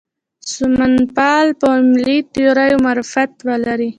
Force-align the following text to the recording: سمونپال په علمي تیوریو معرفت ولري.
سمونپال 0.53 1.45
په 1.59 1.65
علمي 1.73 2.17
تیوریو 2.33 2.83
معرفت 2.85 3.33
ولري. 3.47 3.89